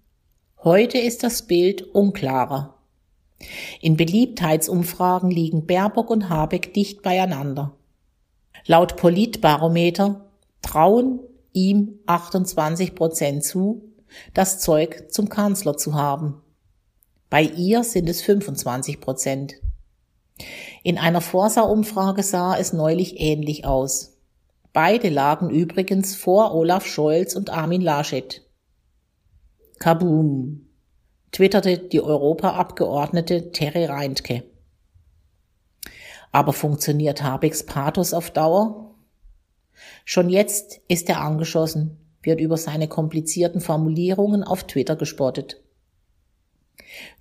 Heute 0.64 0.96
ist 0.96 1.22
das 1.22 1.42
Bild 1.42 1.82
unklarer. 1.82 2.78
In 3.82 3.98
Beliebtheitsumfragen 3.98 5.30
liegen 5.30 5.66
Baerbock 5.66 6.08
und 6.08 6.30
Habeck 6.30 6.72
dicht 6.72 7.02
beieinander. 7.02 7.76
Laut 8.64 8.96
Politbarometer 8.96 10.30
trauen 10.62 11.20
ihm 11.52 11.98
28 12.06 12.94
Prozent 12.94 13.44
zu, 13.44 13.92
das 14.32 14.58
Zeug 14.58 15.12
zum 15.12 15.28
Kanzler 15.28 15.76
zu 15.76 15.92
haben. 15.92 16.40
Bei 17.28 17.42
ihr 17.42 17.84
sind 17.84 18.08
es 18.08 18.22
25 18.22 19.02
Prozent. 19.02 19.56
In 20.82 20.96
einer 20.96 21.20
Forsa-Umfrage 21.20 22.22
sah 22.22 22.56
es 22.56 22.72
neulich 22.72 23.20
ähnlich 23.20 23.66
aus. 23.66 24.15
Beide 24.76 25.08
lagen 25.08 25.48
übrigens 25.48 26.16
vor 26.16 26.54
Olaf 26.54 26.84
Scholz 26.84 27.34
und 27.34 27.48
Armin 27.48 27.80
Laschet. 27.80 28.42
Kaboom! 29.78 30.68
twitterte 31.32 31.78
die 31.78 32.02
Europaabgeordnete 32.02 33.52
Terry 33.52 33.86
Reintke. 33.86 34.42
Aber 36.30 36.52
funktioniert 36.52 37.22
Habecks 37.22 37.64
Pathos 37.64 38.12
auf 38.12 38.30
Dauer? 38.30 38.94
Schon 40.04 40.28
jetzt 40.28 40.82
ist 40.88 41.08
er 41.08 41.22
angeschossen, 41.22 41.96
wird 42.20 42.38
über 42.38 42.58
seine 42.58 42.86
komplizierten 42.86 43.62
Formulierungen 43.62 44.44
auf 44.44 44.64
Twitter 44.64 44.96
gespottet. 44.96 45.62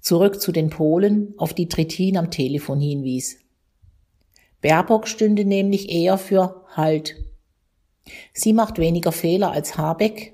Zurück 0.02 0.42
zu 0.42 0.52
den 0.52 0.70
Polen, 0.70 1.34
auf 1.38 1.54
die 1.54 1.70
Trittin 1.70 2.18
am 2.18 2.32
Telefon 2.32 2.82
hinwies. 2.82 3.38
Baerbock 4.60 5.08
stünde 5.08 5.46
nämlich 5.46 5.88
eher 5.90 6.18
für 6.18 6.66
Halt. 6.76 7.16
Sie 8.34 8.54
macht 8.54 8.78
weniger 8.78 9.12
Fehler 9.12 9.52
als 9.52 9.78
Habeck, 9.78 10.34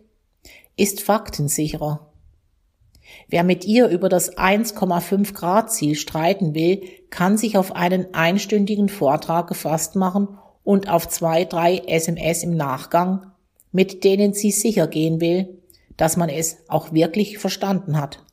ist 0.75 1.01
faktensicherer. 1.01 2.11
Wer 3.27 3.43
mit 3.43 3.65
ihr 3.65 3.87
über 3.87 4.09
das 4.09 4.37
1,5 4.37 5.33
Grad 5.33 5.71
Ziel 5.71 5.95
streiten 5.95 6.53
will, 6.53 6.81
kann 7.09 7.37
sich 7.37 7.57
auf 7.57 7.75
einen 7.75 8.13
einstündigen 8.13 8.89
Vortrag 8.89 9.47
gefasst 9.47 9.95
machen 9.95 10.37
und 10.63 10.89
auf 10.89 11.07
zwei, 11.07 11.45
drei 11.45 11.77
SMS 11.87 12.43
im 12.43 12.55
Nachgang, 12.55 13.31
mit 13.71 14.03
denen 14.03 14.33
sie 14.33 14.51
sicher 14.51 14.87
gehen 14.87 15.21
will, 15.21 15.61
dass 15.97 16.17
man 16.17 16.29
es 16.29 16.57
auch 16.67 16.93
wirklich 16.93 17.37
verstanden 17.37 17.99
hat. 17.99 18.23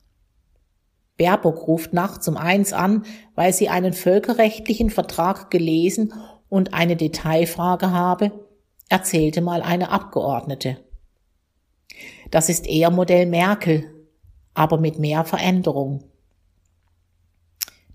Baerbock 1.16 1.66
ruft 1.66 1.92
nachts 1.92 2.28
um 2.28 2.36
eins 2.36 2.72
an, 2.72 3.04
weil 3.34 3.52
sie 3.52 3.68
einen 3.68 3.92
völkerrechtlichen 3.92 4.90
Vertrag 4.90 5.50
gelesen 5.50 6.14
und 6.48 6.74
eine 6.74 6.96
Detailfrage 6.96 7.90
habe, 7.90 8.32
erzählte 8.88 9.40
mal 9.40 9.62
eine 9.62 9.90
Abgeordnete. 9.90 10.78
Das 12.30 12.48
ist 12.48 12.66
eher 12.66 12.90
Modell 12.90 13.26
Merkel, 13.26 13.84
aber 14.54 14.78
mit 14.78 14.98
mehr 14.98 15.24
Veränderung. 15.24 16.04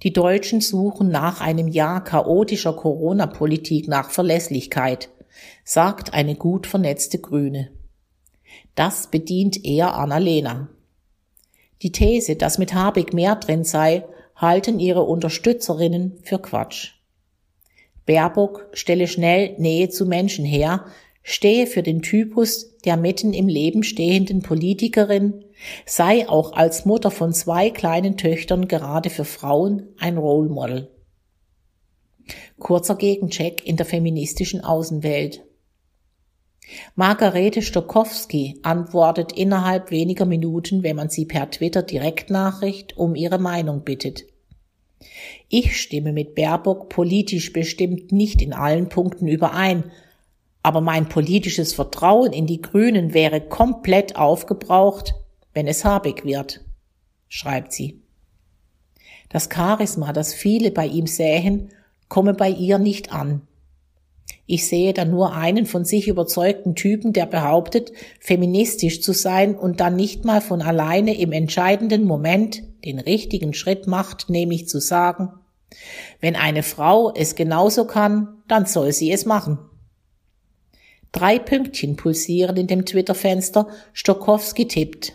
Die 0.01 0.12
Deutschen 0.12 0.59
suchen 0.59 1.09
nach 1.09 1.39
einem 1.39 1.67
Jahr 1.67 2.03
chaotischer 2.03 2.73
Corona-Politik 2.73 3.88
nach 3.88 4.09
Verlässlichkeit, 4.09 5.09
sagt 5.63 6.13
eine 6.13 6.35
gut 6.35 6.67
vernetzte 6.67 7.19
Grüne. 7.19 7.71
Das 8.75 9.07
bedient 9.07 9.63
eher 9.63 9.95
Annalena. 9.95 10.67
Die 11.81 11.91
These, 11.91 12.35
dass 12.35 12.57
mit 12.57 12.73
Habeck 12.73 13.13
mehr 13.13 13.35
drin 13.35 13.63
sei, 13.63 14.05
halten 14.35 14.79
ihre 14.79 15.03
Unterstützerinnen 15.03 16.19
für 16.23 16.39
Quatsch. 16.39 16.93
Baerbock 18.05 18.67
stelle 18.74 19.07
schnell 19.07 19.55
Nähe 19.57 19.89
zu 19.89 20.05
Menschen 20.05 20.45
her, 20.45 20.86
stehe 21.22 21.67
für 21.67 21.83
den 21.83 22.01
Typus 22.01 22.77
der 22.83 22.98
mitten 22.98 23.33
im 23.33 23.48
Leben 23.48 23.83
stehenden 23.83 24.41
Politikerin, 24.41 25.45
sei 25.86 26.27
auch 26.27 26.53
als 26.53 26.86
Mutter 26.86 27.12
von 27.12 27.33
zwei 27.33 27.69
kleinen 27.69 28.17
Töchtern 28.17 28.67
gerade 28.67 29.10
für 29.10 29.25
Frauen 29.25 29.88
ein 29.98 30.17
Role 30.17 30.50
Model. 30.50 30.89
Kurzer 32.60 32.95
Gegencheck 32.95 33.65
in 33.65 33.77
der 33.77 33.86
feministischen 33.86 34.62
Außenwelt. 34.62 35.43
Margarete 36.95 37.62
Stokowski 37.62 38.60
antwortet 38.63 39.33
innerhalb 39.33 39.91
weniger 39.91 40.25
Minuten, 40.25 40.83
wenn 40.83 40.95
man 40.95 41.10
sie 41.10 41.25
per 41.25 41.51
Twitter 41.51 41.83
Direktnachricht 41.83 42.95
um 42.98 43.15
ihre 43.15 43.38
Meinung 43.38 43.83
bittet. 43.83 44.25
Ich 45.50 45.79
stimme 45.79 46.13
mit 46.13 46.36
Baerbock 46.36 46.89
politisch 46.89 47.53
bestimmt 47.53 48.12
nicht 48.12 48.41
in 48.41 48.53
allen 48.53 48.89
Punkten 48.89 49.27
überein, 49.27 49.91
aber 50.63 50.81
mein 50.81 51.10
politisches 51.10 51.74
Vertrauen 51.74 52.31
in 52.31 52.48
die 52.48 52.62
Grünen 52.62 53.13
wäre 53.13 53.41
komplett 53.41 54.15
aufgebraucht, 54.15 55.13
wenn 55.53 55.67
es 55.67 55.86
Habeck 55.86 56.25
wird, 56.25 56.62
schreibt 57.27 57.74
sie. 57.74 58.01
Das 59.29 59.50
Charisma, 59.53 60.13
das 60.13 60.33
viele 60.33 60.72
bei 60.72 60.88
ihm 60.88 61.07
sähen, 61.07 61.69
komme 62.07 62.33
bei 62.33 62.50
ihr 62.50 62.77
nicht 62.77 63.12
an. 63.12 63.41
Ich 64.45 64.67
sehe 64.67 64.93
da 64.93 65.06
nur 65.06 65.34
einen 65.34 65.65
von 65.65 65.86
sich 65.86 66.08
überzeugten 66.08 66.75
Typen, 66.75 67.13
der 67.13 67.25
behauptet, 67.25 67.91
feministisch 68.19 69.01
zu 69.01 69.13
sein 69.13 69.56
und 69.56 69.80
dann 69.80 69.95
nicht 69.95 70.25
mal 70.25 70.41
von 70.41 70.62
alleine 70.62 71.17
im 71.17 71.32
entscheidenden 71.32 72.06
Moment 72.06 72.63
den 72.86 73.00
richtigen 73.00 73.54
Schritt 73.54 73.88
macht, 73.88 74.30
nämlich 74.30 74.67
zu 74.67 74.80
sagen, 74.80 75.34
wenn 76.19 76.36
eine 76.36 76.63
Frau 76.63 77.13
es 77.13 77.36
genauso 77.36 77.86
kann, 77.86 78.43
dann 78.48 78.65
soll 78.65 78.91
sie 78.93 79.12
es 79.12 79.26
machen. 79.26 79.60
Drei 81.12 81.38
Pünktchen 81.39 81.96
pulsieren 81.96 82.58
in 82.58 82.67
dem 82.67 82.86
Twitter-Fenster, 82.86 83.67
Stokowski 83.93 84.67
tippt. 84.67 85.13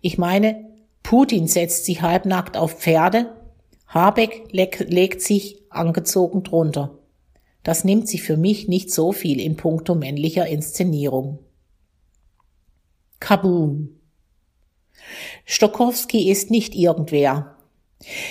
Ich 0.00 0.16
meine, 0.16 0.64
Putin 1.02 1.48
setzt 1.48 1.84
sich 1.84 2.02
halbnackt 2.02 2.56
auf 2.56 2.80
Pferde, 2.80 3.34
Habeck 3.88 4.48
legt 4.50 5.22
sich 5.22 5.62
angezogen 5.70 6.42
drunter. 6.42 6.98
Das 7.62 7.84
nimmt 7.84 8.08
sich 8.08 8.22
für 8.22 8.36
mich 8.36 8.68
nicht 8.68 8.92
so 8.92 9.12
viel 9.12 9.40
in 9.40 9.56
puncto 9.56 9.94
männlicher 9.94 10.46
Inszenierung. 10.46 11.40
Kaboom. 13.18 13.95
Stokowski 15.44 16.30
ist 16.30 16.50
nicht 16.50 16.74
irgendwer. 16.74 17.56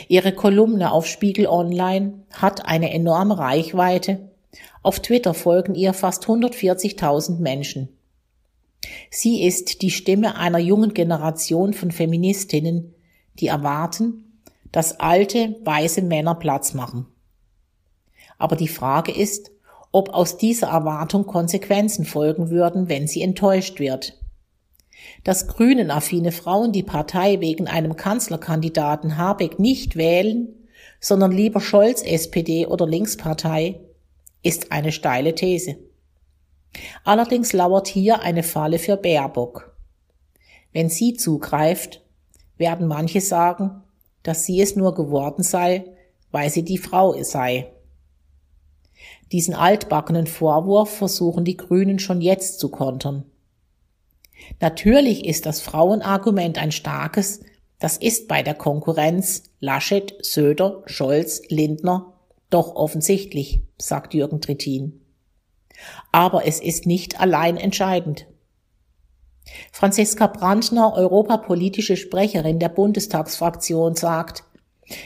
Ihre 0.07 0.33
Kolumne 0.33 0.91
auf 0.91 1.07
Spiegel 1.07 1.47
Online 1.47 2.25
hat 2.31 2.65
eine 2.65 2.93
enorme 2.93 3.37
Reichweite. 3.37 4.29
Auf 4.83 4.99
Twitter 4.99 5.33
folgen 5.33 5.75
ihr 5.75 5.93
fast 5.93 6.25
140.000 6.25 7.39
Menschen. 7.39 7.89
Sie 9.09 9.43
ist 9.43 9.81
die 9.81 9.89
Stimme 9.89 10.37
einer 10.37 10.59
jungen 10.59 10.93
Generation 10.93 11.73
von 11.73 11.91
Feministinnen, 11.91 12.93
die 13.39 13.47
erwarten, 13.47 14.41
dass 14.71 14.99
alte, 14.99 15.55
weiße 15.63 16.01
Männer 16.01 16.35
Platz 16.35 16.73
machen. 16.73 17.07
Aber 18.37 18.55
die 18.55 18.67
Frage 18.67 19.11
ist, 19.11 19.51
ob 19.91 20.09
aus 20.09 20.37
dieser 20.37 20.67
Erwartung 20.67 21.25
Konsequenzen 21.25 22.05
folgen 22.05 22.49
würden, 22.49 22.89
wenn 22.89 23.07
sie 23.07 23.21
enttäuscht 23.21 23.79
wird. 23.79 24.19
Dass 25.23 25.47
grünenaffine 25.47 26.31
Frauen 26.31 26.71
die 26.71 26.83
Partei 26.83 27.39
wegen 27.39 27.67
einem 27.67 27.95
Kanzlerkandidaten 27.95 29.17
Habeck 29.17 29.59
nicht 29.59 29.95
wählen, 29.95 30.49
sondern 30.99 31.31
lieber 31.31 31.61
Scholz 31.61 32.01
SPD 32.01 32.65
oder 32.65 32.87
Linkspartei, 32.87 33.79
ist 34.43 34.71
eine 34.71 34.91
steile 34.91 35.35
These. 35.35 35.77
Allerdings 37.03 37.53
lauert 37.53 37.87
hier 37.87 38.21
eine 38.21 38.43
Falle 38.43 38.79
für 38.79 38.97
Baerbock. 38.97 39.75
Wenn 40.71 40.89
sie 40.89 41.13
zugreift, 41.13 42.01
werden 42.57 42.87
manche 42.87 43.21
sagen, 43.21 43.83
dass 44.23 44.45
sie 44.45 44.61
es 44.61 44.75
nur 44.75 44.93
geworden 44.93 45.43
sei, 45.43 45.85
weil 46.31 46.49
sie 46.49 46.63
die 46.63 46.77
Frau 46.77 47.21
sei. 47.23 47.71
Diesen 49.31 49.53
altbackenen 49.53 50.27
Vorwurf 50.27 50.89
versuchen 50.97 51.45
die 51.45 51.57
Grünen 51.57 51.99
schon 51.99 52.21
jetzt 52.21 52.59
zu 52.59 52.69
kontern. 52.69 53.25
Natürlich 54.59 55.25
ist 55.25 55.45
das 55.45 55.61
Frauenargument 55.61 56.57
ein 56.57 56.71
starkes, 56.71 57.41
das 57.79 57.97
ist 57.97 58.27
bei 58.27 58.41
der 58.41 58.53
Konkurrenz 58.53 59.43
Laschet, 59.59 60.15
Söder, 60.21 60.83
Scholz, 60.85 61.41
Lindner 61.49 62.13
doch 62.49 62.75
offensichtlich, 62.75 63.61
sagt 63.77 64.13
Jürgen 64.13 64.39
Trittin. 64.39 65.01
Aber 66.11 66.47
es 66.47 66.61
ist 66.61 66.85
nicht 66.85 67.19
allein 67.19 67.57
entscheidend. 67.57 68.27
Franziska 69.71 70.27
Brandner, 70.27 70.93
europapolitische 70.93 71.97
Sprecherin 71.97 72.59
der 72.59 72.69
Bundestagsfraktion, 72.69 73.95
sagt, 73.95 74.43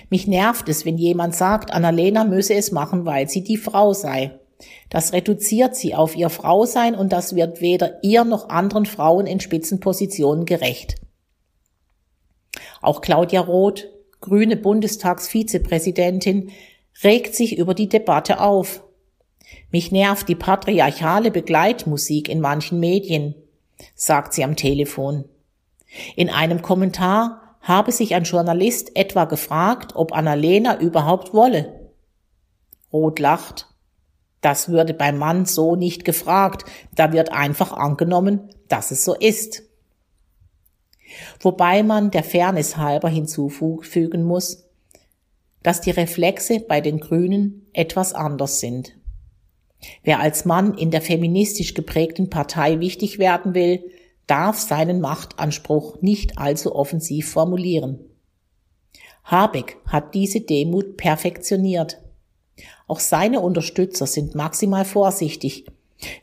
mich 0.10 0.28
nervt 0.28 0.70
es, 0.70 0.86
wenn 0.86 0.98
jemand 0.98 1.36
sagt, 1.36 1.72
Annalena 1.72 2.24
müsse 2.24 2.54
es 2.54 2.72
machen, 2.72 3.06
weil 3.06 3.30
sie 3.30 3.44
die 3.44 3.58
Frau 3.58 3.94
sei. 3.94 4.39
Das 4.89 5.13
reduziert 5.13 5.76
sie 5.76 5.95
auf 5.95 6.15
ihr 6.15 6.30
Frausein 6.30 6.95
und 6.95 7.13
das 7.13 7.36
wird 7.36 7.62
weder 7.62 8.04
ihr 8.04 8.26
noch 8.26 8.50
anderen 8.50 8.86
Frauen 8.86 9.26
in 9.26 9.39
Spitzenpositionen 9.39 10.45
gerecht. 10.45 10.95
Auch 12.82 13.02
Claudia 13.02 13.41
Roth, 13.41 13.88
grüne 14.22 14.58
Bundestagsvizepräsidentin, 14.58 16.52
regt 17.04 17.36
sich 17.36 17.58
über 17.58 17.74
die 17.74 17.88
Debatte 17.88 18.41
auf. 18.41 18.84
Mich 19.72 19.91
nervt 19.91 20.28
die 20.28 20.36
patriarchale 20.36 21.32
Begleitmusik 21.32 22.30
in 22.30 22.41
manchen 22.41 22.80
Medien, 22.80 23.36
sagt 23.95 24.34
sie 24.34 24.43
am 24.43 24.56
Telefon. 24.56 25.26
In 26.15 26.30
einem 26.30 26.62
Kommentar 26.62 27.58
habe 27.62 27.91
sich 27.91 28.15
ein 28.15 28.24
Journalist 28.24 28.95
etwa 28.95 29.26
gefragt, 29.26 29.95
ob 29.95 30.13
Annalena 30.13 30.80
überhaupt 30.80 31.34
wolle. 31.34 31.91
Roth 32.91 33.19
lacht. 33.19 33.69
Das 34.41 34.69
würde 34.69 34.93
beim 34.93 35.17
Mann 35.17 35.45
so 35.45 35.75
nicht 35.75 36.06
gefragt, 36.06 36.65
da 36.95 37.12
wird 37.12 37.32
einfach 37.32 37.71
angenommen, 37.73 38.49
dass 38.67 38.91
es 38.91 39.04
so 39.04 39.13
ist. 39.13 39.63
Wobei 41.39 41.84
man 41.84 42.12
der 42.12 42.23
Fairness 42.23 42.78
halber 42.78 43.10
hinzufügen 43.10 44.23
muss, 44.23 44.65
dass 45.63 45.82
die 45.82 45.91
Reflexe 45.91 46.60
bei 46.60 46.82
den 46.82 46.99
Grünen 46.99 47.67
etwas 47.73 48.13
anders 48.13 48.60
sind. 48.60 48.95
Wer 50.04 50.19
als 50.19 50.45
Mann 50.45 50.73
in 50.78 50.91
der 50.91 51.02
feministisch 51.02 51.73
geprägten 51.73 52.30
Partei 52.30 52.80
wichtig 52.80 53.17
werden 53.17 53.54
will, 53.54 53.84
darf 54.28 54.60
seinen 54.60 55.02
Machtanspruch 55.02 56.02
nicht 56.02 56.38
allzu 56.38 56.75
offensiv 56.75 57.32
formulieren. 57.32 57.99
Habeck 59.23 59.78
hat 59.86 60.13
diese 60.13 60.41
Demut 60.41 60.97
perfektioniert. 60.97 62.02
Auch 62.89 62.99
seine 62.99 63.39
Unterstützer 63.41 64.08
sind 64.08 64.34
maximal 64.34 64.84
vorsichtig. 64.84 65.65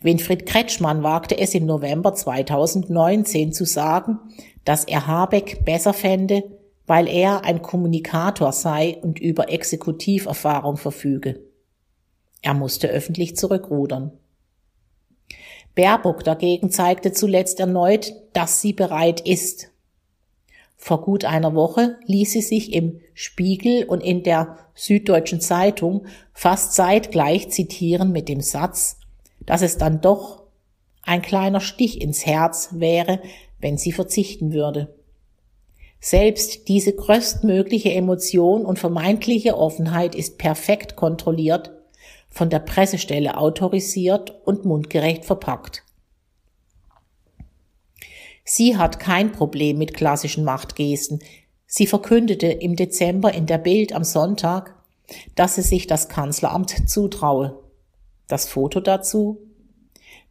Winfried 0.01 0.47
Kretschmann 0.47 1.05
wagte 1.05 1.39
es 1.39 1.55
im 1.55 1.65
November 1.65 2.13
2019 2.13 3.53
zu 3.53 3.65
sagen, 3.65 4.19
dass 4.65 4.83
er 4.83 5.07
Habeck 5.07 5.65
besser 5.65 5.95
fände, 5.95 6.43
weil 6.85 7.07
er 7.07 7.45
ein 7.45 7.63
Kommunikator 7.63 8.51
sei 8.51 8.99
und 9.01 9.21
über 9.21 9.49
Exekutiverfahrung 9.49 10.77
verfüge. 10.77 11.41
Er 12.43 12.55
musste 12.55 12.89
öffentlich 12.89 13.37
zurückrudern. 13.37 14.11
Baerbock 15.77 16.25
dagegen 16.25 16.73
zeigte 16.73 17.13
zuletzt 17.13 17.61
erneut, 17.61 18.13
dass 18.33 18.61
sie 18.61 18.73
bereit 18.73 19.21
ist. 19.21 19.71
Vor 20.87 21.01
gut 21.01 21.25
einer 21.25 21.57
Woche 21.57 21.97
ließ 22.05 22.31
sie 22.31 22.43
sich 22.43 22.73
im 22.73 23.01
Spiegel 23.13 23.87
und 23.87 24.05
in 24.05 24.23
der 24.23 24.57
Süddeutschen 24.77 25.41
Zeitung 25.41 26.07
fast 26.33 26.75
zeitgleich 26.75 27.49
zitieren 27.49 28.13
mit 28.13 28.29
dem 28.29 28.41
Satz, 28.41 29.01
dass 29.41 29.63
es 29.63 29.79
dann 29.79 30.01
doch 30.01 30.45
ein 31.03 31.23
kleiner 31.23 31.59
Stich 31.59 32.01
ins 32.01 32.25
Herz 32.25 32.69
wäre, 32.71 33.21
wenn 33.59 33.79
sie 33.79 33.91
verzichten 33.91 34.53
würde. 34.53 34.95
Selbst 35.99 36.69
diese 36.69 36.93
größtmögliche 36.93 37.93
Emotion 37.93 38.65
und 38.65 38.79
vermeintliche 38.79 39.59
Offenheit 39.59 40.15
ist 40.15 40.39
perfekt 40.39 40.95
kontrolliert, 40.95 41.73
von 42.31 42.49
der 42.49 42.61
Pressestelle 42.61 43.39
autorisiert 43.39 44.41
und 44.45 44.65
mundgerecht 44.65 45.25
verpackt. 45.25 45.83
Sie 48.49 48.77
hat 48.77 49.01
kein 49.01 49.33
Problem 49.33 49.77
mit 49.77 49.93
klassischen 49.93 50.45
Machtgesten. 50.45 51.19
Sie 51.67 51.89
verkündete 51.89 52.47
im 52.47 52.77
Dezember 52.77 53.35
in 53.35 53.47
der 53.47 53.59
Bild 53.59 53.93
am 53.93 54.05
Sonntag, 54.05 54.77
dass 55.35 55.57
sie 55.57 55.63
sich 55.63 55.89
das 55.89 56.09
Kanzleramt 56.09 56.89
zutraue. 56.89 57.59
Das 58.29 58.49
Foto 58.49 58.79
dazu? 58.79 59.41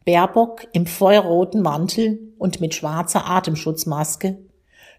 Baerbock 0.06 0.66
im 0.72 0.86
feuerroten 0.86 1.60
Mantel 1.60 2.18
und 2.38 2.58
mit 2.62 2.74
schwarzer 2.74 3.26
Atemschutzmaske 3.26 4.38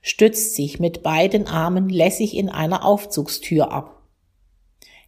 stützt 0.04 0.54
sich 0.54 0.80
mit 0.80 1.02
beiden 1.02 1.48
Armen 1.48 1.90
lässig 1.90 2.38
in 2.38 2.50
einer 2.50 2.86
Aufzugstür 2.86 3.72
ab. 3.72 4.04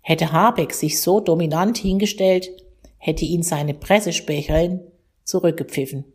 Hätte 0.01 0.31
Habeck 0.31 0.73
sich 0.73 0.99
so 0.99 1.19
dominant 1.19 1.77
hingestellt, 1.77 2.49
hätte 2.97 3.25
ihn 3.25 3.43
seine 3.43 3.75
Pressesprecherin 3.75 4.79
zurückgepfiffen. 5.25 6.05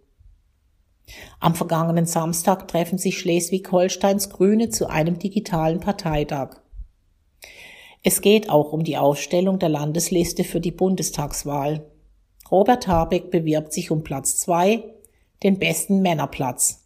Am 1.40 1.54
vergangenen 1.54 2.06
Samstag 2.06 2.68
treffen 2.68 2.98
sich 2.98 3.18
Schleswig-Holsteins 3.18 4.30
Grüne 4.30 4.70
zu 4.70 4.88
einem 4.88 5.18
digitalen 5.18 5.80
Parteitag. 5.80 6.56
Es 8.02 8.20
geht 8.20 8.50
auch 8.50 8.72
um 8.72 8.84
die 8.84 8.96
Aufstellung 8.96 9.58
der 9.58 9.70
Landesliste 9.70 10.44
für 10.44 10.60
die 10.60 10.72
Bundestagswahl. 10.72 11.86
Robert 12.50 12.86
Habeck 12.86 13.30
bewirbt 13.30 13.72
sich 13.72 13.90
um 13.90 14.02
Platz 14.02 14.38
zwei, 14.38 14.84
den 15.42 15.58
besten 15.58 16.02
Männerplatz. 16.02 16.84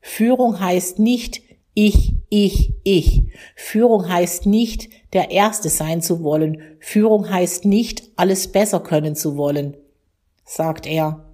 Führung 0.00 0.60
heißt 0.60 0.98
nicht 0.98 1.42
ich, 1.80 2.14
ich, 2.28 2.74
ich. 2.82 3.22
Führung 3.54 4.08
heißt 4.08 4.46
nicht 4.46 4.88
der 5.12 5.30
Erste 5.30 5.68
sein 5.68 6.02
zu 6.02 6.24
wollen. 6.24 6.60
Führung 6.80 7.30
heißt 7.30 7.66
nicht 7.66 8.10
alles 8.16 8.50
besser 8.50 8.80
können 8.80 9.14
zu 9.14 9.36
wollen, 9.36 9.76
sagt 10.44 10.88
er. 10.88 11.27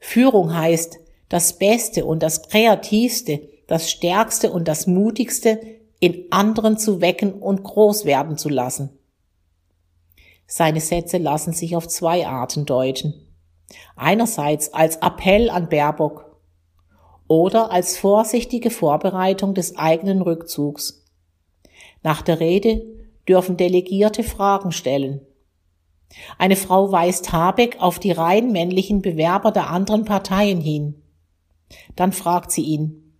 Führung 0.00 0.54
heißt, 0.54 0.98
das 1.28 1.58
Beste 1.58 2.04
und 2.04 2.22
das 2.22 2.48
Kreativste, 2.48 3.48
das 3.66 3.90
Stärkste 3.90 4.50
und 4.50 4.66
das 4.66 4.86
Mutigste 4.86 5.60
in 6.00 6.26
anderen 6.30 6.78
zu 6.78 7.00
wecken 7.00 7.34
und 7.34 7.64
groß 7.64 8.04
werden 8.04 8.38
zu 8.38 8.48
lassen. 8.48 8.90
Seine 10.46 10.80
Sätze 10.80 11.18
lassen 11.18 11.52
sich 11.52 11.76
auf 11.76 11.88
zwei 11.88 12.26
Arten 12.26 12.64
deuten. 12.64 13.14
Einerseits 13.96 14.72
als 14.72 14.96
Appell 14.96 15.50
an 15.50 15.68
Baerbock 15.68 16.24
oder 17.26 17.70
als 17.70 17.98
vorsichtige 17.98 18.70
Vorbereitung 18.70 19.52
des 19.52 19.76
eigenen 19.76 20.22
Rückzugs. 20.22 21.04
Nach 22.02 22.22
der 22.22 22.40
Rede 22.40 22.82
dürfen 23.28 23.58
Delegierte 23.58 24.22
Fragen 24.22 24.72
stellen. 24.72 25.20
Eine 26.38 26.56
Frau 26.56 26.90
weist 26.90 27.32
Habeck 27.32 27.76
auf 27.80 27.98
die 27.98 28.12
rein 28.12 28.52
männlichen 28.52 29.02
Bewerber 29.02 29.52
der 29.52 29.70
anderen 29.70 30.04
Parteien 30.04 30.60
hin. 30.60 31.02
Dann 31.96 32.12
fragt 32.12 32.50
sie 32.50 32.62
ihn, 32.62 33.14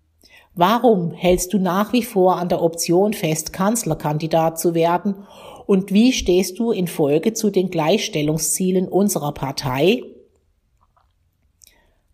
warum 0.55 1.13
hältst 1.13 1.53
du 1.53 1.59
nach 1.59 1.93
wie 1.93 2.03
vor 2.03 2.37
an 2.37 2.49
der 2.49 2.63
Option 2.63 3.13
fest, 3.13 3.53
Kanzlerkandidat 3.53 4.59
zu 4.59 4.75
werden 4.75 5.27
und 5.67 5.93
wie 5.93 6.13
stehst 6.13 6.59
du 6.59 6.73
in 6.73 6.87
Folge 6.87 7.35
zu 7.35 7.51
den 7.51 7.71
Gleichstellungszielen 7.71 8.89
unserer 8.89 9.33
Partei? 9.33 10.03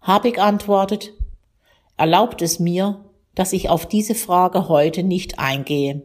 Habeck 0.01 0.39
antwortet, 0.39 1.13
erlaubt 1.97 2.43
es 2.43 2.59
mir, 2.59 3.05
dass 3.35 3.53
ich 3.53 3.69
auf 3.69 3.87
diese 3.87 4.15
Frage 4.15 4.69
heute 4.69 5.03
nicht 5.03 5.39
eingehe. 5.39 6.03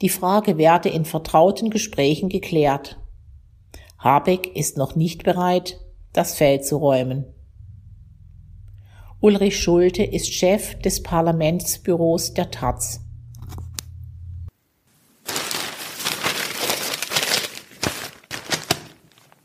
Die 0.00 0.08
Frage 0.08 0.58
werde 0.58 0.88
in 0.88 1.04
vertrauten 1.04 1.70
Gesprächen 1.70 2.28
geklärt. 2.28 2.98
Habeck 4.02 4.56
ist 4.56 4.76
noch 4.76 4.96
nicht 4.96 5.22
bereit, 5.22 5.78
das 6.12 6.34
Feld 6.34 6.66
zu 6.66 6.76
räumen. 6.78 7.24
Ulrich 9.20 9.60
Schulte 9.60 10.02
ist 10.02 10.34
Chef 10.34 10.76
des 10.80 11.04
Parlamentsbüros 11.04 12.34
der 12.34 12.50
Taz. 12.50 13.00